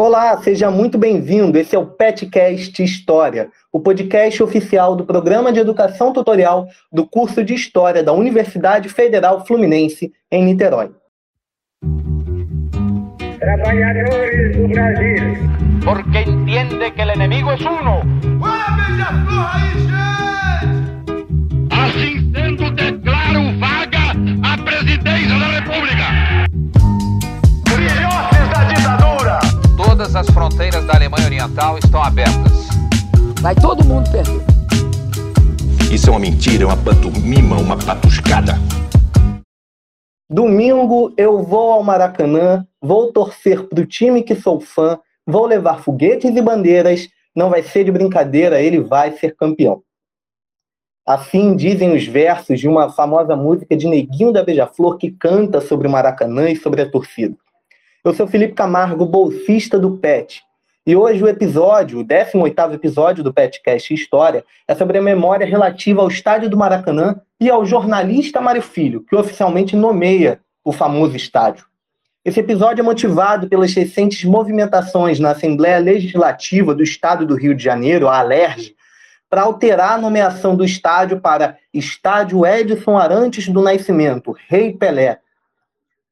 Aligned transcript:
Olá, 0.00 0.40
seja 0.40 0.70
muito 0.70 0.96
bem-vindo. 0.96 1.58
Esse 1.58 1.74
é 1.74 1.78
o 1.78 1.84
Petcast 1.84 2.80
História, 2.80 3.50
o 3.72 3.80
podcast 3.80 4.40
oficial 4.40 4.94
do 4.94 5.04
Programa 5.04 5.52
de 5.52 5.58
Educação 5.58 6.12
Tutorial 6.12 6.68
do 6.92 7.04
curso 7.04 7.42
de 7.42 7.52
História 7.52 8.00
da 8.00 8.12
Universidade 8.12 8.88
Federal 8.88 9.44
Fluminense, 9.44 10.12
em 10.30 10.44
Niterói. 10.44 10.92
Trabalhadores 13.40 14.56
do 14.56 14.68
Brasil. 14.68 15.16
Porque 15.84 16.30
entende 16.30 16.92
que 16.92 17.02
o 17.02 17.12
inimigo 17.14 17.50
é 17.50 17.56
uno. 17.56 18.02
Assim 18.44 20.17
fronteiras 30.48 30.86
da 30.86 30.94
Alemanha 30.94 31.26
Oriental 31.26 31.76
estão 31.76 32.02
abertas. 32.02 32.68
Vai 33.42 33.54
todo 33.54 33.84
mundo 33.84 34.10
perder. 34.10 34.40
Isso 35.92 36.08
é 36.08 36.10
uma 36.10 36.18
mentira, 36.18 36.64
é 36.64 36.66
uma 36.66 36.76
pantomima, 36.76 37.56
uma 37.56 37.76
patuscada. 37.76 38.54
Domingo 40.30 41.12
eu 41.18 41.42
vou 41.42 41.72
ao 41.72 41.82
Maracanã, 41.82 42.66
vou 42.80 43.12
torcer 43.12 43.68
para 43.68 43.80
o 43.80 43.86
time 43.86 44.22
que 44.22 44.34
sou 44.34 44.58
fã, 44.58 44.98
vou 45.26 45.44
levar 45.44 45.82
foguetes 45.82 46.34
e 46.34 46.40
bandeiras, 46.40 47.08
não 47.36 47.50
vai 47.50 47.62
ser 47.62 47.84
de 47.84 47.92
brincadeira, 47.92 48.60
ele 48.60 48.80
vai 48.80 49.12
ser 49.12 49.36
campeão. 49.36 49.82
Assim 51.06 51.56
dizem 51.56 51.94
os 51.94 52.06
versos 52.06 52.58
de 52.58 52.68
uma 52.68 52.90
famosa 52.90 53.36
música 53.36 53.76
de 53.76 53.86
Neguinho 53.86 54.32
da 54.32 54.42
Beija-Flor 54.42 54.96
que 54.96 55.10
canta 55.10 55.60
sobre 55.60 55.86
o 55.86 55.90
Maracanã 55.90 56.48
e 56.48 56.56
sobre 56.56 56.80
a 56.80 56.90
torcida. 56.90 57.36
Eu 58.08 58.14
sou 58.14 58.26
Felipe 58.26 58.54
Camargo, 58.54 59.04
bolsista 59.04 59.78
do 59.78 59.98
PET, 59.98 60.42
e 60.86 60.96
hoje 60.96 61.22
o 61.22 61.28
episódio, 61.28 62.00
o 62.00 62.02
18º 62.02 62.72
episódio 62.72 63.22
do 63.22 63.34
PetCast 63.34 63.92
História, 63.92 64.46
é 64.66 64.74
sobre 64.74 64.96
a 64.96 65.02
memória 65.02 65.46
relativa 65.46 66.00
ao 66.00 66.08
estádio 66.08 66.48
do 66.48 66.56
Maracanã 66.56 67.20
e 67.38 67.50
ao 67.50 67.66
jornalista 67.66 68.40
Mário 68.40 68.62
Filho, 68.62 69.02
que 69.02 69.14
oficialmente 69.14 69.76
nomeia 69.76 70.40
o 70.64 70.72
famoso 70.72 71.16
estádio. 71.16 71.66
Esse 72.24 72.40
episódio 72.40 72.80
é 72.80 72.82
motivado 72.82 73.46
pelas 73.46 73.74
recentes 73.74 74.24
movimentações 74.24 75.20
na 75.20 75.32
Assembleia 75.32 75.78
Legislativa 75.78 76.74
do 76.74 76.82
Estado 76.82 77.26
do 77.26 77.34
Rio 77.34 77.54
de 77.54 77.62
Janeiro, 77.62 78.08
a 78.08 78.20
ALERJ, 78.20 78.74
para 79.28 79.42
alterar 79.42 79.92
a 79.96 80.00
nomeação 80.00 80.56
do 80.56 80.64
estádio 80.64 81.20
para 81.20 81.58
Estádio 81.74 82.46
Edson 82.46 82.96
Arantes 82.96 83.50
do 83.50 83.60
Nascimento, 83.60 84.34
Rei 84.48 84.72
Pelé. 84.72 85.20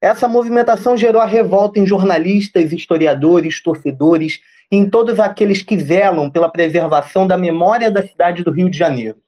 Essa 0.06 0.28
movimentação 0.28 0.96
gerou 0.96 1.20
a 1.20 1.26
revolta 1.26 1.80
em 1.80 1.84
jornalistas, 1.84 2.72
historiadores, 2.72 3.60
torcedores 3.60 4.38
e 4.70 4.76
em 4.76 4.88
todos 4.88 5.18
aqueles 5.18 5.62
que 5.62 5.76
zelam 5.76 6.30
pela 6.30 6.48
preservação 6.48 7.26
da 7.26 7.36
memória 7.36 7.90
da 7.90 8.06
cidade 8.06 8.44
do 8.44 8.52
Rio 8.52 8.70
de 8.70 8.78
Janeiro. 8.78 9.18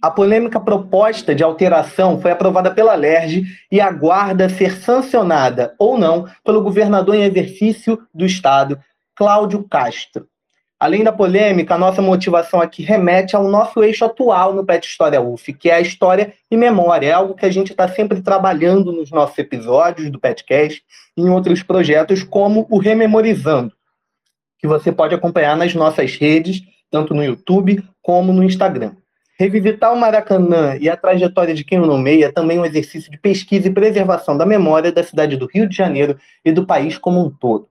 A 0.00 0.12
polêmica 0.12 0.60
proposta 0.60 1.34
de 1.34 1.42
alteração 1.42 2.20
foi 2.20 2.30
aprovada 2.30 2.70
pela 2.70 2.94
LERJ 2.94 3.42
e 3.72 3.80
aguarda 3.80 4.48
ser 4.48 4.76
sancionada 4.76 5.74
ou 5.80 5.98
não 5.98 6.28
pelo 6.44 6.62
governador 6.62 7.16
em 7.16 7.24
exercício 7.24 8.00
do 8.14 8.24
Estado, 8.24 8.78
Cláudio 9.16 9.66
Castro. 9.68 10.28
Além 10.84 11.02
da 11.02 11.10
polêmica, 11.10 11.76
a 11.76 11.78
nossa 11.78 12.02
motivação 12.02 12.60
aqui 12.60 12.82
remete 12.82 13.34
ao 13.34 13.48
nosso 13.48 13.82
eixo 13.82 14.04
atual 14.04 14.52
no 14.52 14.66
PET 14.66 14.86
História 14.86 15.18
UF, 15.18 15.50
que 15.54 15.70
é 15.70 15.76
a 15.76 15.80
história 15.80 16.34
e 16.50 16.58
memória. 16.58 17.06
É 17.06 17.12
algo 17.12 17.32
que 17.32 17.46
a 17.46 17.50
gente 17.50 17.70
está 17.70 17.88
sempre 17.88 18.20
trabalhando 18.20 18.92
nos 18.92 19.10
nossos 19.10 19.38
episódios 19.38 20.10
do 20.10 20.20
PETcast 20.20 20.84
e 21.16 21.22
em 21.22 21.30
outros 21.30 21.62
projetos, 21.62 22.22
como 22.22 22.66
o 22.68 22.76
Rememorizando, 22.76 23.72
que 24.58 24.66
você 24.66 24.92
pode 24.92 25.14
acompanhar 25.14 25.56
nas 25.56 25.74
nossas 25.74 26.16
redes, 26.16 26.60
tanto 26.90 27.14
no 27.14 27.24
YouTube 27.24 27.82
como 28.02 28.30
no 28.30 28.44
Instagram. 28.44 28.92
Revisitar 29.38 29.90
o 29.90 29.98
Maracanã 29.98 30.76
e 30.78 30.90
a 30.90 30.98
trajetória 30.98 31.54
de 31.54 31.64
quem 31.64 31.80
o 31.80 31.86
nomeia 31.86 32.26
é 32.26 32.30
também 32.30 32.60
um 32.60 32.66
exercício 32.66 33.10
de 33.10 33.16
pesquisa 33.16 33.68
e 33.68 33.72
preservação 33.72 34.36
da 34.36 34.44
memória 34.44 34.92
da 34.92 35.02
cidade 35.02 35.38
do 35.38 35.46
Rio 35.46 35.66
de 35.66 35.74
Janeiro 35.74 36.18
e 36.44 36.52
do 36.52 36.66
país 36.66 36.98
como 36.98 37.24
um 37.24 37.30
todo. 37.30 37.70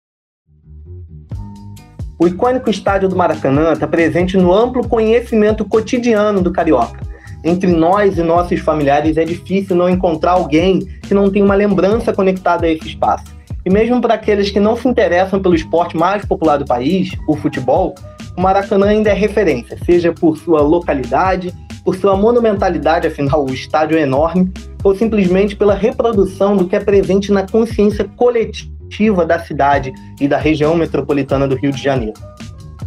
O 2.16 2.28
icônico 2.28 2.70
estádio 2.70 3.08
do 3.08 3.16
Maracanã 3.16 3.72
está 3.72 3.88
presente 3.88 4.36
no 4.36 4.54
amplo 4.54 4.86
conhecimento 4.88 5.64
cotidiano 5.64 6.41
do 6.41 6.52
carioca. 6.52 7.00
Entre 7.42 7.72
nós 7.72 8.16
e 8.16 8.22
nossos 8.22 8.60
familiares 8.60 9.16
é 9.16 9.25
difícil 9.25 9.75
não 9.75 9.88
encontrar 9.88 10.32
alguém 10.32 10.78
que 11.02 11.12
não 11.12 11.28
tenha 11.28 11.44
uma 11.44 11.56
lembrança 11.56 12.12
conectada 12.12 12.66
a 12.66 12.70
esse 12.70 12.86
espaço. 12.86 13.25
E 13.66 13.70
mesmo 13.70 14.00
para 14.00 14.14
aqueles 14.14 14.50
que 14.50 14.60
não 14.60 14.76
se 14.76 14.86
interessam 14.86 15.42
pelo 15.42 15.56
esporte 15.56 15.97
mais 15.97 16.25
popular 16.25 16.56
do 16.56 16.64
país, 16.64 17.10
o 17.26 17.34
futebol, 17.34 17.94
o 18.36 18.41
Maracanã 18.41 18.86
ainda 18.86 19.10
é 19.10 19.14
referência, 19.14 19.76
seja 19.84 20.12
por 20.12 20.38
sua 20.38 20.62
localidade, 20.62 21.52
por 21.84 21.96
sua 21.96 22.16
monumentalidade, 22.16 23.08
afinal 23.08 23.44
o 23.44 23.52
estádio 23.52 23.98
é 23.98 24.02
enorme, 24.02 24.52
ou 24.84 24.94
simplesmente 24.94 25.56
pela 25.56 25.75
reprodução 25.75 26.56
do 26.56 26.66
que 26.66 26.76
é 26.76 26.81
presente 26.81 27.32
na 27.32 27.46
consciência 27.46 28.04
coletiva 28.16 28.73
da 29.27 29.38
cidade 29.38 29.93
e 30.21 30.28
da 30.28 30.37
região 30.37 30.77
metropolitana 30.77 31.49
do 31.49 31.56
Rio 31.56 31.72
de 31.72 31.82
Janeiro. 31.82 32.15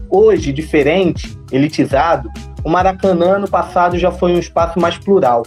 Hoje, 0.10 0.54
diferente, 0.54 1.38
elitizado, 1.52 2.30
o 2.64 2.70
Maracanã 2.70 3.38
no 3.38 3.50
passado 3.50 3.98
já 3.98 4.12
foi 4.12 4.34
um 4.34 4.40
espaço 4.40 4.80
mais 4.80 4.98
plural. 4.98 5.46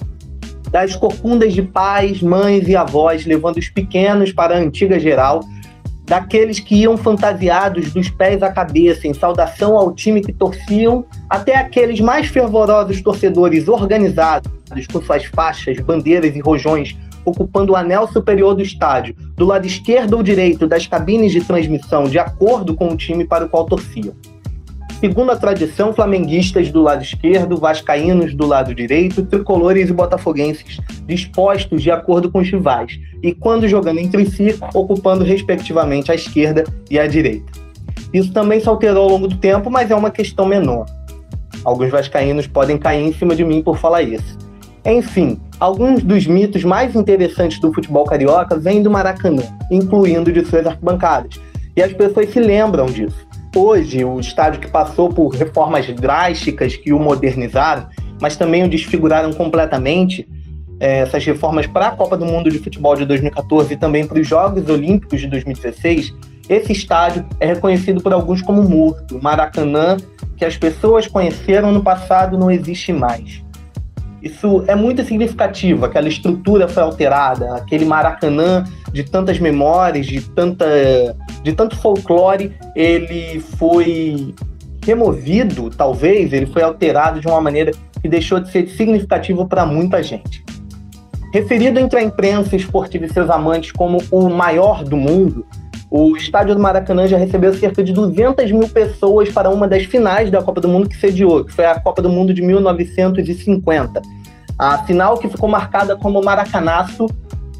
Das 0.70 0.94
corcundas 0.94 1.52
de 1.52 1.62
pais, 1.62 2.22
mães 2.22 2.68
e 2.68 2.76
avós 2.76 3.24
levando 3.24 3.56
os 3.56 3.68
pequenos 3.68 4.32
para 4.32 4.54
a 4.54 4.58
antiga 4.58 5.00
geral, 5.00 5.40
daqueles 6.04 6.60
que 6.60 6.74
iam 6.74 6.96
fantasiados 6.96 7.92
dos 7.92 8.10
pés 8.10 8.42
à 8.42 8.50
cabeça 8.50 9.06
em 9.06 9.14
saudação 9.14 9.76
ao 9.76 9.94
time 9.94 10.20
que 10.20 10.32
torciam, 10.32 11.04
até 11.28 11.56
aqueles 11.56 12.00
mais 12.00 12.26
fervorosos 12.26 13.00
torcedores 13.00 13.68
organizados 13.68 14.50
com 14.92 15.00
suas 15.00 15.24
faixas, 15.24 15.78
bandeiras 15.80 16.34
e 16.34 16.40
rojões 16.40 16.96
ocupando 17.30 17.72
o 17.72 17.76
anel 17.76 18.06
superior 18.08 18.54
do 18.54 18.62
estádio, 18.62 19.14
do 19.36 19.46
lado 19.46 19.66
esquerdo 19.66 20.14
ou 20.14 20.22
direito 20.22 20.66
das 20.66 20.86
cabines 20.86 21.32
de 21.32 21.40
transmissão, 21.40 22.04
de 22.04 22.18
acordo 22.18 22.74
com 22.74 22.88
o 22.88 22.96
time 22.96 23.24
para 23.24 23.44
o 23.44 23.48
qual 23.48 23.64
torciam. 23.64 24.14
Segundo 25.00 25.32
a 25.32 25.36
tradição, 25.36 25.94
flamenguistas 25.94 26.70
do 26.70 26.82
lado 26.82 27.02
esquerdo, 27.02 27.56
vascaínos 27.56 28.34
do 28.34 28.46
lado 28.46 28.74
direito, 28.74 29.22
tricolores 29.24 29.88
e 29.88 29.94
botafoguenses 29.94 30.78
dispostos 31.06 31.82
de 31.82 31.90
acordo 31.90 32.30
com 32.30 32.40
os 32.40 32.50
rivais, 32.50 33.00
e 33.22 33.32
quando 33.32 33.66
jogando 33.66 33.98
entre 33.98 34.26
si, 34.26 34.54
ocupando 34.74 35.24
respectivamente 35.24 36.12
a 36.12 36.14
esquerda 36.14 36.64
e 36.90 36.98
a 36.98 37.06
direita. 37.06 37.50
Isso 38.12 38.30
também 38.32 38.60
se 38.60 38.68
alterou 38.68 39.04
ao 39.04 39.08
longo 39.08 39.26
do 39.26 39.36
tempo, 39.36 39.70
mas 39.70 39.90
é 39.90 39.94
uma 39.94 40.10
questão 40.10 40.44
menor. 40.44 40.84
Alguns 41.64 41.90
vascaínos 41.90 42.46
podem 42.46 42.76
cair 42.76 43.02
em 43.02 43.12
cima 43.14 43.34
de 43.34 43.44
mim 43.44 43.62
por 43.62 43.78
falar 43.78 44.02
isso. 44.02 44.38
Enfim, 44.84 45.38
alguns 45.58 46.02
dos 46.02 46.26
mitos 46.26 46.64
mais 46.64 46.94
interessantes 46.96 47.60
do 47.60 47.72
futebol 47.72 48.04
carioca 48.04 48.58
vêm 48.58 48.82
do 48.82 48.90
Maracanã, 48.90 49.42
incluindo 49.70 50.32
de 50.32 50.44
suas 50.44 50.66
arquibancadas. 50.66 51.38
E 51.76 51.82
as 51.82 51.92
pessoas 51.92 52.30
se 52.30 52.40
lembram 52.40 52.86
disso. 52.86 53.26
Hoje, 53.54 54.04
o 54.04 54.18
estádio 54.18 54.60
que 54.60 54.70
passou 54.70 55.08
por 55.08 55.28
reformas 55.28 55.86
drásticas 55.94 56.76
que 56.76 56.92
o 56.92 56.98
modernizaram, 56.98 57.88
mas 58.20 58.36
também 58.36 58.64
o 58.64 58.68
desfiguraram 58.68 59.32
completamente, 59.32 60.26
é, 60.78 61.00
essas 61.00 61.24
reformas 61.24 61.66
para 61.66 61.88
a 61.88 61.90
Copa 61.90 62.16
do 62.16 62.24
Mundo 62.24 62.48
de 62.48 62.58
Futebol 62.58 62.96
de 62.96 63.04
2014 63.04 63.74
e 63.74 63.76
também 63.76 64.06
para 64.06 64.18
os 64.18 64.26
Jogos 64.26 64.68
Olímpicos 64.68 65.20
de 65.20 65.26
2016, 65.26 66.14
esse 66.48 66.72
estádio 66.72 67.26
é 67.38 67.46
reconhecido 67.46 68.00
por 68.00 68.12
alguns 68.12 68.40
como 68.40 68.62
morto. 68.62 69.18
O 69.18 69.22
Maracanã, 69.22 69.98
que 70.36 70.44
as 70.44 70.56
pessoas 70.56 71.06
conheceram 71.06 71.70
no 71.70 71.82
passado, 71.82 72.38
não 72.38 72.50
existe 72.50 72.92
mais. 72.92 73.42
Isso 74.22 74.64
é 74.66 74.74
muito 74.74 75.02
significativo, 75.02 75.86
aquela 75.86 76.08
estrutura 76.08 76.68
foi 76.68 76.82
alterada, 76.82 77.54
aquele 77.54 77.86
Maracanã 77.86 78.64
de 78.92 79.02
tantas 79.02 79.38
memórias, 79.38 80.06
de, 80.06 80.20
tanta, 80.20 80.66
de 81.42 81.52
tanto 81.52 81.76
folclore, 81.76 82.54
ele 82.76 83.40
foi 83.40 84.34
removido, 84.84 85.70
talvez, 85.70 86.32
ele 86.32 86.46
foi 86.46 86.62
alterado 86.62 87.20
de 87.20 87.26
uma 87.26 87.40
maneira 87.40 87.72
que 88.02 88.08
deixou 88.08 88.40
de 88.40 88.50
ser 88.50 88.68
significativo 88.68 89.46
para 89.46 89.64
muita 89.64 90.02
gente. 90.02 90.44
Referido 91.32 91.78
entre 91.78 91.98
a 91.98 92.02
imprensa 92.02 92.56
esportiva 92.56 93.06
e 93.06 93.12
seus 93.12 93.30
amantes 93.30 93.72
como 93.72 93.98
o 94.10 94.28
maior 94.28 94.82
do 94.82 94.96
mundo, 94.96 95.46
o 95.90 96.16
estádio 96.16 96.54
do 96.54 96.60
Maracanã 96.60 97.06
já 97.06 97.16
recebeu 97.16 97.52
cerca 97.52 97.82
de 97.82 97.92
200 97.92 98.50
mil 98.52 98.68
pessoas 98.68 99.28
para 99.28 99.50
uma 99.50 99.66
das 99.66 99.84
finais 99.84 100.30
da 100.30 100.40
Copa 100.40 100.60
do 100.60 100.68
Mundo 100.68 100.88
que 100.88 100.96
sediou, 100.96 101.44
que 101.44 101.52
foi 101.52 101.64
a 101.64 101.80
Copa 101.80 102.00
do 102.00 102.08
Mundo 102.08 102.32
de 102.32 102.42
1950. 102.42 104.00
A 104.60 104.76
final 104.84 105.16
que 105.16 105.26
ficou 105.26 105.48
marcada 105.48 105.96
como 105.96 106.22
maracanaço 106.22 107.06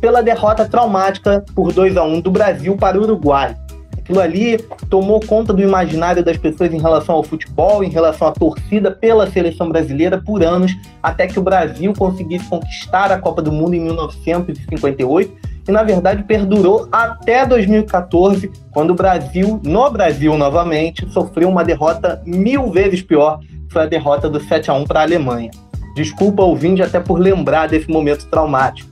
pela 0.03 0.23
derrota 0.23 0.69
traumática 0.69 1.43
por 1.55 1.73
2 1.73 1.97
a 1.97 2.05
1 2.05 2.21
do 2.21 2.31
Brasil 2.31 2.77
para 2.77 2.99
o 2.99 3.03
Uruguai. 3.03 3.57
Aquilo 3.97 4.21
ali 4.21 4.59
tomou 4.91 5.19
conta 5.19 5.51
do 5.55 5.63
imaginário 5.63 6.23
das 6.23 6.37
pessoas 6.37 6.75
em 6.75 6.79
relação 6.79 7.15
ao 7.15 7.23
futebol, 7.23 7.83
em 7.83 7.89
relação 7.89 8.29
à 8.29 8.33
torcida 8.33 8.91
pela 8.91 9.31
seleção 9.31 9.71
brasileira 9.71 10.21
por 10.21 10.45
anos, 10.45 10.77
até 11.03 11.27
que 11.27 11.39
o 11.39 11.43
Brasil 11.43 11.95
conseguisse 11.97 12.45
conquistar 12.51 13.11
a 13.11 13.19
Copa 13.19 13.41
do 13.41 13.51
Mundo 13.51 13.73
em 13.73 13.81
1958 13.81 15.33
e 15.67 15.73
na 15.73 15.83
verdade 15.83 16.23
perdurou 16.25 16.87
até 16.93 17.47
2014, 17.47 18.53
quando 18.75 18.91
o 18.91 18.95
Brasil, 18.95 19.59
no 19.65 19.91
Brasil 19.91 20.37
novamente, 20.37 21.11
sofreu 21.11 21.49
uma 21.49 21.65
derrota 21.65 22.21
mil 22.27 22.71
vezes 22.71 23.01
pior, 23.01 23.41
foi 23.73 23.85
a 23.85 23.87
derrota 23.87 24.29
do 24.29 24.39
7 24.39 24.71
a 24.71 24.75
1 24.75 24.85
para 24.85 25.01
a 25.01 25.05
Alemanha. 25.05 25.51
Desculpa 25.95 26.43
ouvinte 26.43 26.83
até 26.83 27.01
por 27.01 27.19
lembrar 27.19 27.69
desse 27.69 27.91
momento 27.91 28.27
traumático. 28.27 28.91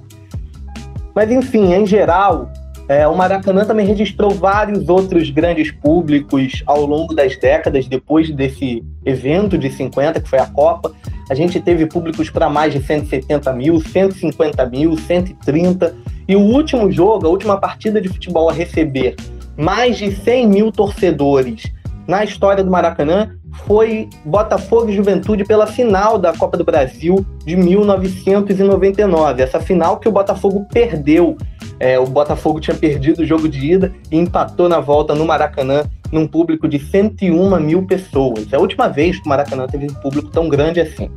Mas 1.14 1.30
enfim, 1.30 1.72
em 1.72 1.86
geral, 1.86 2.50
é, 2.88 3.06
o 3.06 3.14
Maracanã 3.14 3.64
também 3.64 3.86
registrou 3.86 4.30
vários 4.30 4.88
outros 4.88 5.28
grandes 5.30 5.70
públicos 5.70 6.62
ao 6.64 6.86
longo 6.86 7.14
das 7.14 7.36
décadas, 7.36 7.86
depois 7.86 8.30
desse 8.30 8.82
evento 9.04 9.58
de 9.58 9.70
50, 9.70 10.20
que 10.20 10.28
foi 10.28 10.38
a 10.38 10.46
Copa. 10.46 10.92
A 11.28 11.34
gente 11.34 11.60
teve 11.60 11.84
públicos 11.84 12.30
para 12.30 12.48
mais 12.48 12.72
de 12.72 12.82
170 12.82 13.52
mil, 13.52 13.80
150 13.80 14.66
mil, 14.66 14.96
130. 14.96 15.94
E 16.26 16.34
o 16.34 16.40
último 16.40 16.90
jogo, 16.90 17.26
a 17.26 17.30
última 17.30 17.60
partida 17.60 18.00
de 18.00 18.08
futebol 18.08 18.48
a 18.48 18.52
receber 18.52 19.16
mais 19.54 19.98
de 19.98 20.10
100 20.10 20.48
mil 20.48 20.72
torcedores 20.72 21.64
na 22.06 22.24
história 22.24 22.64
do 22.64 22.70
Maracanã 22.70 23.37
foi 23.66 24.08
Botafogo 24.24 24.90
e 24.90 24.94
Juventude 24.94 25.44
pela 25.44 25.66
final 25.66 26.18
da 26.18 26.32
Copa 26.32 26.56
do 26.56 26.64
Brasil 26.64 27.24
de 27.44 27.56
1999. 27.56 29.42
Essa 29.42 29.60
final 29.60 29.98
que 29.98 30.08
o 30.08 30.12
Botafogo 30.12 30.66
perdeu. 30.72 31.36
É, 31.80 31.98
o 31.98 32.06
Botafogo 32.06 32.60
tinha 32.60 32.76
perdido 32.76 33.22
o 33.22 33.26
jogo 33.26 33.48
de 33.48 33.72
ida 33.72 33.92
e 34.10 34.16
empatou 34.16 34.68
na 34.68 34.80
volta 34.80 35.14
no 35.14 35.24
Maracanã, 35.24 35.84
num 36.10 36.26
público 36.26 36.66
de 36.66 36.78
101 36.78 37.60
mil 37.60 37.86
pessoas. 37.86 38.52
É 38.52 38.56
a 38.56 38.60
última 38.60 38.88
vez 38.88 39.18
que 39.18 39.26
o 39.26 39.28
Maracanã 39.28 39.66
teve 39.66 39.86
um 39.86 39.94
público 39.94 40.28
tão 40.28 40.48
grande 40.48 40.80
assim. 40.80 41.08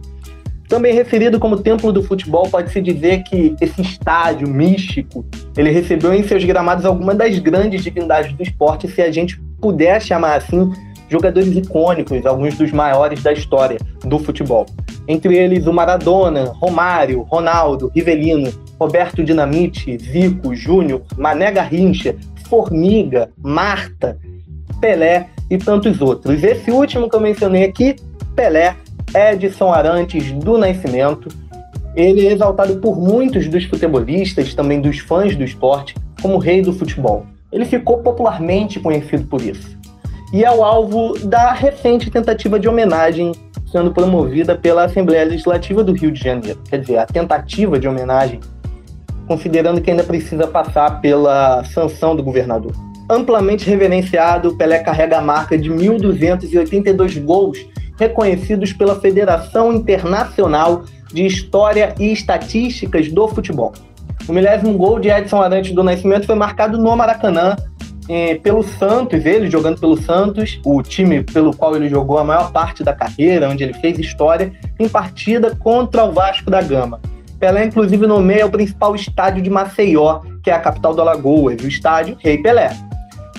Também 0.72 0.94
referido 0.94 1.38
como 1.38 1.58
templo 1.58 1.92
do 1.92 2.02
futebol, 2.02 2.48
pode-se 2.50 2.80
dizer 2.80 3.24
que 3.24 3.56
esse 3.60 3.82
estádio 3.82 4.48
místico, 4.48 5.26
ele 5.58 5.70
recebeu 5.70 6.14
em 6.14 6.24
seus 6.24 6.46
gramados 6.46 6.86
algumas 6.86 7.18
das 7.18 7.38
grandes 7.40 7.84
divindades 7.84 8.32
do 8.32 8.42
esporte, 8.42 8.88
se 8.88 9.02
a 9.02 9.12
gente 9.12 9.38
puder 9.60 10.02
chamar 10.02 10.38
assim, 10.38 10.72
jogadores 11.12 11.54
icônicos, 11.54 12.26
alguns 12.26 12.58
dos 12.58 12.72
maiores 12.72 13.22
da 13.22 13.34
história 13.34 13.78
do 14.06 14.18
futebol. 14.18 14.66
Entre 15.06 15.36
eles 15.36 15.68
o 15.68 15.74
Maradona, 15.74 16.46
Romário, 16.46 17.24
Ronaldo, 17.24 17.92
Rivelino, 17.94 18.50
Roberto 18.80 19.22
Dinamite, 19.22 19.98
Zico, 19.98 20.56
Júnior, 20.56 21.02
Mané 21.18 21.52
Garrincha, 21.52 22.16
Formiga, 22.48 23.30
Marta, 23.38 24.18
Pelé 24.80 25.28
e 25.50 25.58
tantos 25.58 26.02
outros. 26.02 26.42
Esse 26.42 26.72
último 26.72 27.10
que 27.10 27.16
eu 27.16 27.22
mencionei 27.22 27.66
aqui, 27.66 27.98
Pelé, 28.34 28.76
Edson 29.14 29.74
Arantes 29.74 30.32
do 30.32 30.58
Nascimento. 30.58 31.28
Ele 31.94 32.26
é 32.26 32.32
exaltado 32.32 32.78
por 32.78 32.98
muitos 32.98 33.50
dos 33.50 33.66
futebolistas, 33.66 34.54
também 34.54 34.80
dos 34.80 35.00
fãs 35.00 35.36
do 35.36 35.44
esporte, 35.44 35.94
como 36.22 36.38
rei 36.38 36.62
do 36.62 36.72
futebol. 36.72 37.26
Ele 37.52 37.66
ficou 37.66 37.98
popularmente 37.98 38.80
conhecido 38.80 39.28
por 39.28 39.42
isso. 39.42 39.81
E 40.34 40.46
é 40.46 40.52
o 40.52 40.64
alvo 40.64 41.14
da 41.26 41.52
recente 41.52 42.10
tentativa 42.10 42.58
de 42.58 42.68
homenagem 42.68 43.34
sendo 43.72 43.92
promovida 43.92 44.56
pela 44.56 44.86
Assembleia 44.86 45.26
Legislativa 45.26 45.84
do 45.84 45.94
Rio 45.94 46.12
de 46.12 46.22
Janeiro. 46.22 46.60
Quer 46.70 46.80
dizer, 46.80 46.98
a 46.98 47.06
tentativa 47.06 47.80
de 47.80 47.88
homenagem, 47.88 48.40
considerando 49.28 49.82
que 49.82 49.90
ainda 49.90 50.04
precisa 50.04 50.46
passar 50.48 51.02
pela 51.02 51.64
sanção 51.66 52.16
do 52.16 52.24
governador. 52.24 52.74
Amplamente 53.10 53.70
reverenciado, 53.70 54.56
Pelé 54.56 54.80
carrega 54.80 55.18
a 55.18 55.22
marca 55.22 55.58
de 55.58 55.70
1.282 55.70 57.22
gols 57.24 57.58
reconhecidos 57.98 58.74
pela 58.74 59.00
Federação 59.00 59.74
Internacional 59.74 60.84
de 61.14 61.26
História 61.26 61.94
e 62.00 62.12
Estatísticas 62.12 63.10
do 63.10 63.28
Futebol. 63.28 63.74
O 64.28 64.34
milésimo 64.34 64.78
gol 64.78 65.00
de 65.00 65.10
Edson 65.10 65.42
Arantes 65.42 65.74
do 65.74 65.84
Nascimento 65.84 66.26
foi 66.26 66.36
marcado 66.36 66.78
no 66.78 66.96
Maracanã 66.96 67.56
eh, 68.14 68.36
pelo 68.44 68.62
Santos, 68.62 69.26
ele 69.26 69.50
jogando 69.50 69.80
pelo 69.80 69.96
Santos, 69.96 70.60
o 70.66 70.84
time 70.84 71.24
pelo 71.24 71.56
qual 71.56 71.78
ele 71.78 71.88
jogou 71.88 72.18
a 72.18 72.26
maior 72.26 72.52
parte 72.52 72.84
da 72.84 72.94
carreira, 72.94 73.48
onde 73.48 73.64
ele 73.64 73.74
fez 73.74 73.98
história, 73.98 74.52
em 74.78 74.90
partida 74.90 75.56
contra 75.56 76.04
o 76.04 76.12
Vasco 76.12 76.52
da 76.52 76.62
Gama. 76.62 77.00
Pelé, 77.40 77.64
inclusive, 77.64 78.06
nomeia 78.06 78.46
o 78.46 78.52
principal 78.52 78.94
estádio 78.96 79.42
de 79.42 79.50
Maceió, 79.50 80.20
que 80.44 80.50
é 80.50 80.54
a 80.54 80.60
capital 80.60 80.94
do 80.94 81.02
Alagoas, 81.02 81.64
o 81.64 81.68
estádio 81.70 82.18
Rei 82.20 82.38
Pelé. 82.38 82.72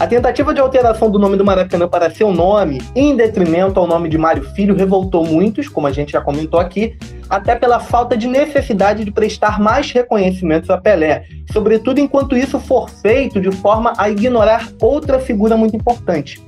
A 0.01 0.07
tentativa 0.07 0.55
de 0.55 0.61
alteração 0.61 1.11
do 1.11 1.19
nome 1.19 1.37
do 1.37 1.45
Maracanã 1.45 1.87
para 1.87 2.11
seu 2.11 2.33
nome, 2.33 2.81
em 2.97 3.15
detrimento 3.15 3.79
ao 3.79 3.87
nome 3.87 4.09
de 4.09 4.17
Mário 4.17 4.43
Filho, 4.55 4.75
revoltou 4.75 5.27
muitos, 5.27 5.69
como 5.69 5.87
a 5.87 5.93
gente 5.93 6.13
já 6.13 6.21
comentou 6.23 6.59
aqui, 6.59 6.97
até 7.33 7.57
pela 7.57 7.81
falta 7.81 8.15
de 8.15 8.29
necessidade 8.29 9.07
de 9.07 9.11
prestar 9.11 9.59
mais 9.59 9.91
reconhecimentos 9.91 10.69
a 10.69 10.77
Pelé, 10.77 11.25
sobretudo 11.51 11.99
enquanto 11.99 12.37
isso 12.37 12.61
for 12.61 12.91
feito 12.91 13.41
de 13.41 13.51
forma 13.51 13.95
a 13.97 14.11
ignorar 14.11 14.69
outra 14.79 15.19
figura 15.19 15.57
muito 15.57 15.75
importante. 15.75 16.47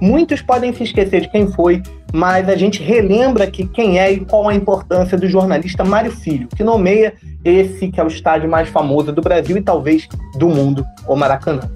Muitos 0.00 0.40
podem 0.40 0.72
se 0.72 0.84
esquecer 0.84 1.20
de 1.20 1.28
quem 1.28 1.52
foi, 1.52 1.82
mas 2.14 2.48
a 2.48 2.56
gente 2.56 2.82
relembra 2.82 3.44
aqui 3.44 3.66
quem 3.66 3.98
é 3.98 4.10
e 4.10 4.20
qual 4.20 4.48
a 4.48 4.54
importância 4.54 5.18
do 5.18 5.28
jornalista 5.28 5.84
Mário 5.84 6.10
Filho, 6.10 6.48
que 6.48 6.64
nomeia 6.64 7.12
esse 7.44 7.88
que 7.88 8.00
é 8.00 8.02
o 8.02 8.08
estádio 8.08 8.48
mais 8.48 8.70
famoso 8.70 9.12
do 9.12 9.20
Brasil 9.20 9.58
e 9.58 9.62
talvez 9.62 10.08
do 10.38 10.48
mundo, 10.48 10.82
o 11.06 11.14
Maracanã. 11.14 11.70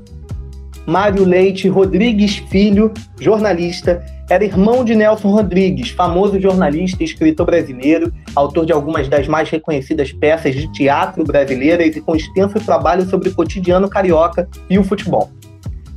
Mário 0.86 1.24
Leite 1.24 1.68
Rodrigues 1.68 2.36
Filho, 2.48 2.90
jornalista, 3.20 4.02
era 4.30 4.44
irmão 4.44 4.84
de 4.84 4.94
Nelson 4.94 5.28
Rodrigues, 5.28 5.90
famoso 5.90 6.40
jornalista 6.40 7.02
e 7.02 7.04
escritor 7.04 7.46
brasileiro, 7.46 8.12
autor 8.34 8.66
de 8.66 8.72
algumas 8.72 9.08
das 9.08 9.26
mais 9.26 9.48
reconhecidas 9.50 10.12
peças 10.12 10.54
de 10.54 10.70
teatro 10.72 11.24
brasileiras 11.24 11.96
e 11.96 12.00
com 12.00 12.14
extenso 12.14 12.58
trabalho 12.60 13.08
sobre 13.08 13.28
o 13.28 13.34
cotidiano 13.34 13.88
carioca 13.88 14.48
e 14.68 14.78
o 14.78 14.84
futebol. 14.84 15.30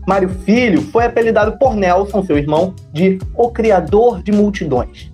Mário 0.07 0.29
Filho 0.29 0.81
foi 0.81 1.05
apelidado 1.05 1.57
por 1.57 1.75
Nelson, 1.75 2.23
seu 2.23 2.37
irmão, 2.37 2.75
de 2.91 3.19
O 3.35 3.49
Criador 3.49 4.21
de 4.21 4.31
Multidões. 4.31 5.11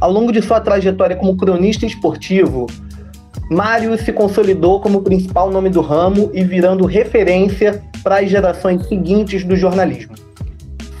Ao 0.00 0.10
longo 0.10 0.32
de 0.32 0.42
sua 0.42 0.60
trajetória 0.60 1.16
como 1.16 1.36
cronista 1.36 1.86
esportivo, 1.86 2.66
Mário 3.50 3.96
se 3.98 4.12
consolidou 4.12 4.80
como 4.80 5.02
principal 5.02 5.50
nome 5.50 5.70
do 5.70 5.80
ramo 5.80 6.30
e 6.34 6.44
virando 6.44 6.86
referência 6.86 7.82
para 8.02 8.20
as 8.20 8.30
gerações 8.30 8.86
seguintes 8.86 9.44
do 9.44 9.56
jornalismo. 9.56 10.14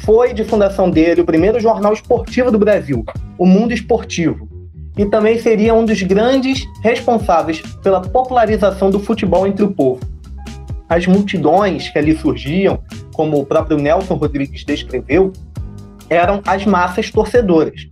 Foi 0.08 0.32
de 0.32 0.42
fundação 0.42 0.88
dele 0.88 1.20
o 1.20 1.24
primeiro 1.26 1.60
jornal 1.60 1.92
esportivo 1.92 2.50
do 2.50 2.58
Brasil, 2.58 3.04
O 3.36 3.44
Mundo 3.44 3.74
Esportivo, 3.74 4.48
e 4.96 5.04
também 5.04 5.38
seria 5.38 5.74
um 5.74 5.84
dos 5.84 6.02
grandes 6.02 6.66
responsáveis 6.82 7.60
pela 7.82 8.00
popularização 8.00 8.90
do 8.90 8.98
futebol 9.00 9.46
entre 9.46 9.66
o 9.66 9.70
povo. 9.70 10.00
As 10.88 11.06
multidões 11.06 11.90
que 11.90 11.98
ali 11.98 12.16
surgiam, 12.16 12.82
como 13.12 13.38
o 13.38 13.44
próprio 13.44 13.76
Nelson 13.76 14.14
Rodrigues 14.14 14.64
descreveu, 14.64 15.30
eram 16.08 16.40
as 16.46 16.64
massas 16.64 17.10
torcedoras. 17.10 17.86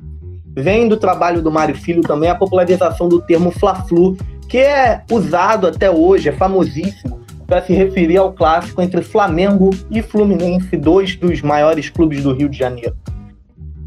Vem 0.57 0.89
do 0.89 0.97
trabalho 0.97 1.43
do 1.43 1.53
Mário 1.53 1.75
Filho 1.75 2.01
também 2.01 2.31
a 2.31 2.35
popularização 2.35 3.11
do 3.11 3.21
termo 3.21 3.51
Fla-Flu, 3.51 4.17
que 4.49 4.57
é 4.57 5.03
usado 5.13 5.67
até 5.67 5.91
hoje, 5.91 6.31
é 6.31 6.33
famosíssimo, 6.33 7.26
para 7.47 7.63
se 7.63 7.73
referir 7.73 8.17
ao 8.17 8.33
clássico 8.33 8.83
entre 8.83 9.03
Flamengo 9.03 9.71
e 9.91 10.03
Fluminense, 10.03 10.77
dois 10.77 11.17
dos 11.17 11.43
maiores 11.43 11.89
clubes 11.89 12.23
do 12.23 12.33
Rio 12.33 12.49
de 12.49 12.59
Janeiro. 12.59 12.97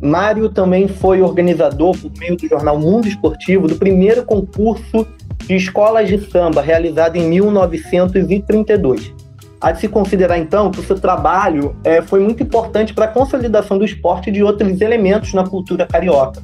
Mário 0.02 0.48
também 0.48 0.88
foi 0.88 1.22
organizador, 1.22 1.98
por 1.98 2.12
meio 2.18 2.38
do 2.38 2.48
jornal 2.48 2.80
Mundo 2.80 3.08
Esportivo, 3.08 3.68
do 3.68 3.76
primeiro 3.76 4.24
concurso 4.24 5.06
de 5.46 5.56
escolas 5.56 6.08
de 6.08 6.18
samba, 6.30 6.62
realizado 6.62 7.18
em 7.18 7.28
1932. 7.28 9.14
Há 9.60 9.74
de 9.74 9.82
se 9.82 9.90
considerar, 9.90 10.38
então, 10.38 10.72
que 10.72 10.80
o 10.80 10.84
seu 10.84 10.98
trabalho 10.98 11.76
é, 11.84 12.02
foi 12.02 12.22
muito 12.22 12.42
importante 12.42 12.94
para 12.94 13.06
a 13.06 13.08
consolidação 13.10 13.78
do 13.78 13.84
esporte 13.84 14.30
e 14.30 14.34
de 14.34 14.42
outros 14.42 14.80
elementos 14.80 15.34
na 15.34 15.46
cultura 15.46 15.86
carioca. 15.86 16.42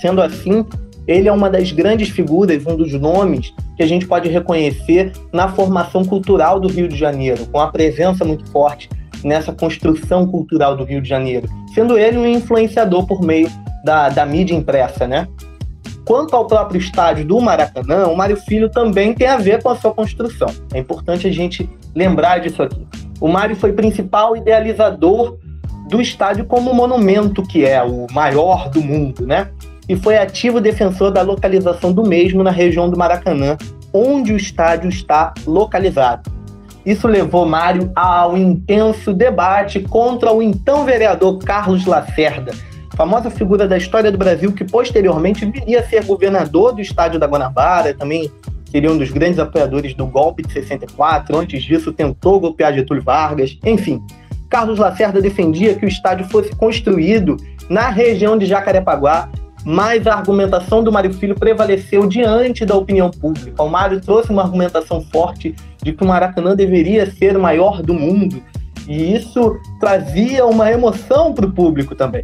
Sendo 0.00 0.20
assim, 0.20 0.66
ele 1.06 1.28
é 1.28 1.32
uma 1.32 1.48
das 1.48 1.70
grandes 1.70 2.08
figuras, 2.08 2.66
um 2.66 2.76
dos 2.76 2.92
nomes 2.94 3.54
que 3.82 3.84
a 3.84 3.88
gente 3.88 4.06
pode 4.06 4.28
reconhecer 4.28 5.12
na 5.32 5.48
formação 5.48 6.04
cultural 6.04 6.60
do 6.60 6.68
Rio 6.68 6.86
de 6.86 6.96
Janeiro, 6.96 7.46
com 7.46 7.58
a 7.58 7.66
presença 7.66 8.24
muito 8.24 8.48
forte 8.50 8.88
nessa 9.24 9.52
construção 9.52 10.24
cultural 10.24 10.76
do 10.76 10.84
Rio 10.84 11.02
de 11.02 11.08
Janeiro, 11.08 11.48
sendo 11.74 11.98
ele 11.98 12.16
um 12.16 12.26
influenciador 12.26 13.04
por 13.06 13.20
meio 13.22 13.50
da, 13.84 14.08
da 14.08 14.24
mídia 14.24 14.54
impressa, 14.54 15.06
né? 15.08 15.26
Quanto 16.04 16.36
ao 16.36 16.46
próprio 16.46 16.78
estádio 16.78 17.24
do 17.24 17.40
Maracanã, 17.40 18.06
o 18.06 18.16
Mário 18.16 18.36
Filho 18.36 18.68
também 18.68 19.14
tem 19.14 19.26
a 19.26 19.36
ver 19.36 19.60
com 19.60 19.70
a 19.70 19.76
sua 19.76 19.92
construção. 19.92 20.48
É 20.72 20.78
importante 20.78 21.26
a 21.26 21.32
gente 21.32 21.68
lembrar 21.92 22.38
disso 22.38 22.62
aqui. 22.62 22.86
O 23.20 23.26
Mário 23.26 23.56
foi 23.56 23.72
principal 23.72 24.36
idealizador 24.36 25.38
do 25.88 26.00
estádio 26.00 26.44
como 26.44 26.72
monumento 26.72 27.42
que 27.42 27.64
é, 27.64 27.82
o 27.82 28.06
maior 28.12 28.68
do 28.68 28.80
mundo, 28.80 29.26
né? 29.26 29.50
E 29.88 29.96
foi 29.96 30.16
ativo 30.16 30.60
defensor 30.60 31.10
da 31.10 31.22
localização 31.22 31.92
do 31.92 32.02
mesmo 32.02 32.42
na 32.42 32.50
região 32.50 32.88
do 32.88 32.96
Maracanã, 32.96 33.56
onde 33.92 34.32
o 34.32 34.36
estádio 34.36 34.88
está 34.88 35.34
localizado. 35.46 36.30
Isso 36.84 37.06
levou 37.06 37.46
Mário 37.46 37.92
ao 37.94 38.36
intenso 38.36 39.12
debate 39.12 39.80
contra 39.80 40.32
o 40.32 40.42
então 40.42 40.84
vereador 40.84 41.38
Carlos 41.38 41.86
Lacerda, 41.86 42.52
famosa 42.96 43.30
figura 43.30 43.68
da 43.68 43.76
história 43.76 44.10
do 44.10 44.18
Brasil 44.18 44.52
que 44.52 44.64
posteriormente 44.64 45.46
viria 45.46 45.80
a 45.80 45.84
ser 45.84 46.04
governador 46.04 46.72
do 46.74 46.80
estádio 46.80 47.20
da 47.20 47.26
Guanabara, 47.26 47.94
também 47.94 48.30
seria 48.70 48.90
um 48.90 48.98
dos 48.98 49.10
grandes 49.10 49.38
apoiadores 49.38 49.94
do 49.94 50.06
golpe 50.06 50.42
de 50.42 50.52
64. 50.52 51.36
Antes 51.36 51.62
disso, 51.62 51.92
tentou 51.92 52.40
golpear 52.40 52.74
Getúlio 52.74 53.02
Vargas. 53.02 53.58
Enfim, 53.64 54.02
Carlos 54.48 54.78
Lacerda 54.78 55.20
defendia 55.20 55.74
que 55.74 55.84
o 55.84 55.88
estádio 55.88 56.26
fosse 56.28 56.54
construído 56.56 57.36
na 57.68 57.90
região 57.90 58.36
de 58.36 58.46
Jacarepaguá, 58.46 59.28
mas 59.64 60.06
a 60.06 60.14
argumentação 60.14 60.82
do 60.82 60.90
Mário 60.90 61.12
Filho 61.14 61.34
prevaleceu 61.34 62.06
diante 62.06 62.64
da 62.64 62.74
opinião 62.74 63.10
pública. 63.10 63.62
O 63.62 63.68
Mário 63.68 64.00
trouxe 64.00 64.30
uma 64.30 64.42
argumentação 64.42 65.00
forte 65.00 65.54
de 65.82 65.92
que 65.92 66.02
o 66.02 66.06
Maracanã 66.06 66.54
deveria 66.54 67.10
ser 67.10 67.36
o 67.36 67.40
maior 67.40 67.82
do 67.82 67.94
mundo, 67.94 68.42
e 68.88 69.14
isso 69.14 69.56
trazia 69.78 70.44
uma 70.46 70.70
emoção 70.70 71.32
para 71.32 71.46
o 71.46 71.52
público 71.52 71.94
também. 71.94 72.22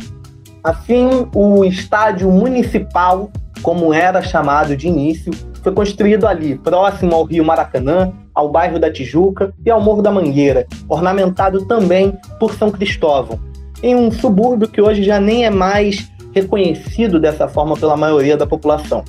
Assim, 0.63 1.29
o 1.35 1.65
estádio 1.65 2.31
municipal, 2.31 3.31
como 3.63 3.95
era 3.95 4.21
chamado 4.23 4.77
de 4.77 4.89
início, 4.89 5.33
foi 5.63 5.73
construído 5.73 6.27
ali, 6.27 6.57
próximo 6.57 7.15
ao 7.15 7.25
Rio 7.25 7.45
Maracanã, 7.45 8.13
ao 8.35 8.49
bairro 8.49 8.79
da 8.79 8.93
Tijuca 8.93 9.53
e 9.65 9.71
ao 9.71 9.81
Morro 9.81 10.03
da 10.03 10.11
Mangueira, 10.11 10.67
ornamentado 10.89 11.65
também 11.67 12.17
por 12.39 12.55
São 12.55 12.71
Cristóvão, 12.71 13.39
em 13.83 13.95
um 13.95 14.11
subúrbio 14.11 14.69
que 14.69 14.81
hoje 14.81 15.03
já 15.03 15.21
nem 15.21 15.45
é 15.45 15.51
mais 15.51 16.11
reconhecido 16.41 17.19
dessa 17.19 17.49
forma 17.49 17.77
pela 17.77 17.97
maioria 17.97 18.37
da 18.37 18.47
população. 18.47 19.05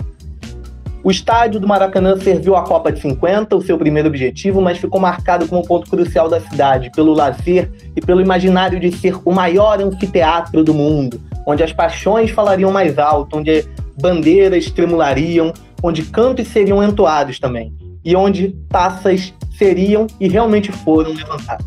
O 1.01 1.09
estádio 1.09 1.61
do 1.61 1.67
Maracanã 1.67 2.17
serviu 2.19 2.57
à 2.57 2.63
Copa 2.63 2.91
de 2.91 2.99
50, 2.99 3.55
o 3.55 3.61
seu 3.61 3.77
primeiro 3.77 4.09
objetivo, 4.09 4.61
mas 4.61 4.77
ficou 4.77 4.99
marcado 4.99 5.47
como 5.47 5.65
ponto 5.65 5.89
crucial 5.89 6.27
da 6.27 6.41
cidade, 6.41 6.91
pelo 6.93 7.13
lazer 7.13 7.71
e 7.95 8.01
pelo 8.01 8.19
imaginário 8.19 8.79
de 8.79 8.91
ser 8.91 9.15
o 9.23 9.31
maior 9.31 9.81
anfiteatro 9.81 10.61
do 10.61 10.73
mundo, 10.73 11.21
onde 11.45 11.63
as 11.63 11.71
paixões 11.71 12.31
falariam 12.31 12.69
mais 12.69 12.97
alto, 12.97 13.37
onde 13.37 13.65
bandeiras 13.99 14.69
tremulariam, 14.69 15.53
onde 15.81 16.03
cantos 16.03 16.49
seriam 16.49 16.83
entoados 16.83 17.39
também, 17.39 17.73
e 18.03 18.13
onde 18.13 18.49
taças 18.67 19.33
seriam 19.57 20.05
e 20.19 20.27
realmente 20.27 20.69
foram 20.69 21.13
levantadas. 21.13 21.65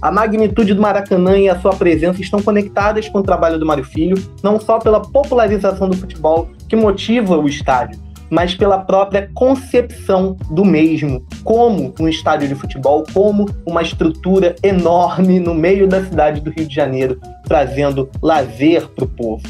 A 0.00 0.12
magnitude 0.12 0.74
do 0.74 0.80
Maracanã 0.80 1.36
e 1.36 1.48
a 1.48 1.58
sua 1.58 1.74
presença 1.74 2.20
estão 2.22 2.40
conectadas 2.40 3.08
com 3.08 3.18
o 3.18 3.22
trabalho 3.22 3.58
do 3.58 3.66
Mário 3.66 3.82
Filho, 3.82 4.16
não 4.44 4.60
só 4.60 4.78
pela 4.78 5.00
popularização 5.00 5.88
do 5.88 5.96
futebol 5.96 6.48
que 6.68 6.76
motiva 6.76 7.36
o 7.36 7.48
estádio, 7.48 7.98
mas 8.30 8.54
pela 8.54 8.78
própria 8.78 9.28
concepção 9.34 10.36
do 10.50 10.64
mesmo, 10.64 11.24
como 11.42 11.92
um 11.98 12.08
estádio 12.08 12.46
de 12.46 12.54
futebol, 12.54 13.04
como 13.12 13.46
uma 13.66 13.82
estrutura 13.82 14.54
enorme 14.62 15.40
no 15.40 15.52
meio 15.52 15.88
da 15.88 16.04
cidade 16.04 16.40
do 16.40 16.50
Rio 16.50 16.68
de 16.68 16.74
Janeiro, 16.74 17.18
trazendo 17.44 18.08
lazer 18.22 18.86
para 18.90 19.04
o 19.04 19.08
povo. 19.08 19.42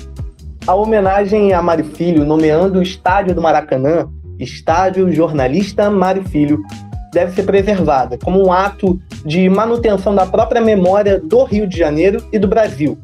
A 0.66 0.74
homenagem 0.74 1.52
a 1.52 1.60
Mário 1.60 1.84
Filho, 1.84 2.24
nomeando 2.24 2.78
o 2.78 2.82
estádio 2.82 3.34
do 3.34 3.42
Maracanã, 3.42 4.08
Estádio 4.38 5.12
Jornalista 5.12 5.90
Mário 5.90 6.22
Filho, 6.24 6.62
deve 7.12 7.32
ser 7.32 7.44
preservada 7.44 8.18
como 8.18 8.44
um 8.44 8.52
ato 8.52 9.00
de 9.24 9.48
manutenção 9.48 10.14
da 10.14 10.26
própria 10.26 10.60
memória 10.60 11.20
do 11.20 11.44
Rio 11.44 11.66
de 11.66 11.76
Janeiro 11.76 12.22
e 12.32 12.38
do 12.38 12.48
Brasil, 12.48 12.98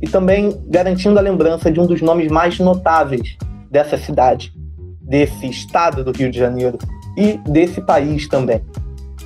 e 0.00 0.08
também 0.08 0.58
garantindo 0.66 1.18
a 1.18 1.22
lembrança 1.22 1.70
de 1.70 1.80
um 1.80 1.86
dos 1.86 2.00
nomes 2.00 2.30
mais 2.30 2.58
notáveis 2.58 3.36
dessa 3.70 3.96
cidade, 3.96 4.52
desse 5.00 5.46
estado 5.48 6.04
do 6.04 6.12
Rio 6.12 6.30
de 6.30 6.38
Janeiro 6.38 6.78
e 7.16 7.38
desse 7.48 7.80
país 7.80 8.28
também. 8.28 8.62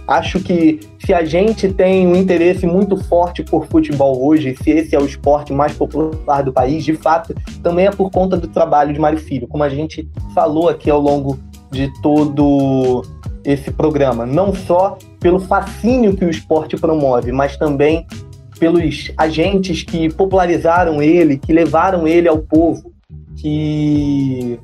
Acho 0.06 0.38
que 0.38 0.80
se 1.04 1.14
a 1.14 1.24
gente 1.24 1.72
tem 1.72 2.06
um 2.06 2.14
interesse 2.14 2.66
muito 2.66 2.96
forte 3.04 3.42
por 3.42 3.66
futebol 3.66 4.22
hoje, 4.22 4.54
se 4.62 4.70
esse 4.70 4.94
é 4.94 4.98
o 4.98 5.06
esporte 5.06 5.50
mais 5.50 5.72
popular 5.72 6.42
do 6.42 6.52
país, 6.52 6.84
de 6.84 6.94
fato, 6.94 7.34
também 7.62 7.86
é 7.86 7.90
por 7.90 8.10
conta 8.10 8.36
do 8.36 8.46
trabalho 8.46 8.92
de 8.92 9.00
Mário 9.00 9.18
Filho, 9.18 9.48
como 9.48 9.62
a 9.62 9.68
gente 9.68 10.06
falou 10.34 10.68
aqui 10.68 10.90
ao 10.90 11.00
longo 11.00 11.38
de 11.70 11.90
todo 12.02 13.02
esse 13.44 13.70
programa. 13.70 14.24
Não 14.24 14.54
só 14.54 14.98
pelo 15.20 15.38
fascínio 15.38 16.16
que 16.16 16.24
o 16.24 16.30
esporte 16.30 16.76
promove, 16.76 17.30
mas 17.32 17.56
também 17.56 18.06
pelos 18.58 19.12
agentes 19.16 19.82
que 19.82 20.12
popularizaram 20.12 21.02
ele, 21.02 21.36
que 21.36 21.52
levaram 21.52 22.06
ele 22.06 22.28
ao 22.28 22.38
povo, 22.38 22.92
que 23.36 24.58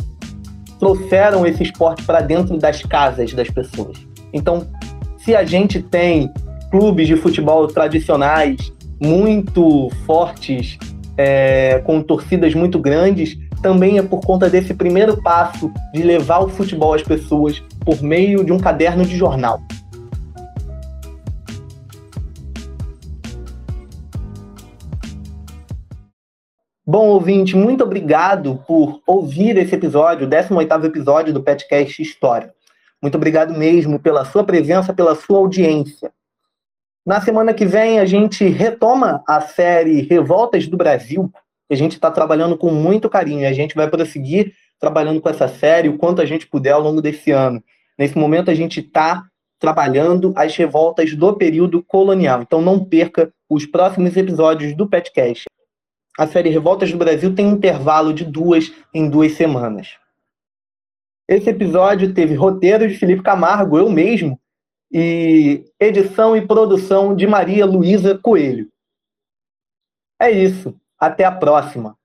trouxeram 0.79 1.47
esse 1.47 1.63
esporte 1.63 2.03
para 2.05 2.21
dentro 2.21 2.57
das 2.57 2.83
casas 2.83 3.33
das 3.33 3.51
pessoas. 3.51 3.99
Então, 4.33 4.67
se 5.19 5.37
a 5.37 5.45
gente 5.45 5.83
tem 5.83 6.33
clubes 6.71 7.07
de 7.07 7.17
futebol 7.17 7.67
tradicionais 7.67 8.73
muito 8.99 9.91
fortes, 10.07 10.79
é, 11.17 11.83
com 11.85 12.01
torcidas 12.01 12.55
muito 12.55 12.79
grandes, 12.79 13.37
também 13.61 13.99
é 13.99 14.03
por 14.03 14.21
conta 14.21 14.49
desse 14.49 14.75
primeiro 14.75 15.23
passo 15.23 15.73
de 15.93 16.03
levar 16.03 16.41
o 16.41 16.49
futebol 16.49 16.95
às 16.95 17.03
pessoas 17.03 17.63
por 17.85 18.03
meio 18.03 18.45
de 18.45 18.53
um 18.53 18.59
caderno 18.59 19.05
de 19.05 19.17
jornal. 19.17 19.61
Bom, 26.87 27.07
ouvinte, 27.07 27.57
muito 27.57 27.85
obrigado 27.85 28.65
por 28.67 29.01
ouvir 29.07 29.57
esse 29.57 29.77
episódio, 29.77 30.27
o 30.27 30.31
18º 30.31 30.85
episódio 30.87 31.33
do 31.33 31.41
Petcast 31.41 32.03
História. 32.03 32.53
Muito 33.01 33.15
obrigado 33.15 33.57
mesmo 33.57 34.01
pela 34.01 34.25
sua 34.25 34.43
presença, 34.43 34.93
pela 34.93 35.15
sua 35.15 35.39
audiência. 35.39 36.11
Na 37.07 37.21
semana 37.21 37.55
que 37.55 37.65
vem, 37.65 38.01
a 38.01 38.05
gente 38.05 38.45
retoma 38.49 39.23
a 39.27 39.41
série 39.41 40.03
Revoltas 40.03 40.67
do 40.67 40.77
Brasil, 40.77 41.33
a 41.71 41.77
gente 41.77 41.93
está 41.93 42.11
trabalhando 42.11 42.57
com 42.57 42.71
muito 42.71 43.09
carinho. 43.09 43.47
A 43.47 43.53
gente 43.53 43.75
vai 43.75 43.89
prosseguir 43.89 44.53
trabalhando 44.79 45.21
com 45.21 45.29
essa 45.29 45.47
série 45.47 45.89
o 45.89 45.97
quanto 45.99 46.21
a 46.21 46.27
gente 46.27 46.47
puder 46.47 46.73
ao 46.73 46.81
longo 46.81 47.01
desse 47.01 47.31
ano. 47.31 47.63
Nesse 47.99 48.19
momento, 48.19 48.51
a 48.51 48.55
gente 48.55 48.81
está 48.81 49.25
trabalhando 49.59 50.33
as 50.35 50.57
revoltas 50.57 51.15
do 51.15 51.35
período 51.35 51.83
colonial. 51.83 52.43
Então, 52.43 52.63
não 52.63 52.83
perca 52.85 53.33
os 53.49 53.67
próximos 53.67 54.17
episódios 54.17 54.75
do 54.75 54.89
Petcast. 54.89 55.45
A 56.19 56.27
série 56.27 56.51
Revoltas 56.51 56.91
do 56.91 56.99
Brasil 56.99 57.35
tem 57.35 57.47
um 57.47 57.53
intervalo 57.53 58.13
de 58.13 58.25
duas 58.25 58.73
em 58.93 59.09
duas 59.09 59.33
semanas. 59.33 59.97
Esse 61.29 61.51
episódio 61.51 62.13
teve 62.13 62.35
roteiro 62.35 62.89
de 62.89 62.99
Felipe 62.99 63.23
Camargo, 63.23 63.79
eu 63.79 63.89
mesmo, 63.89 64.41
e 64.91 65.65
edição 65.79 66.37
e 66.37 66.45
produção 66.45 67.15
de 67.15 67.27
Maria 67.27 67.65
Luísa 67.65 68.19
Coelho. 68.19 68.69
É 70.21 70.31
isso. 70.31 70.75
Até 71.01 71.25
a 71.25 71.33
próxima. 71.33 71.97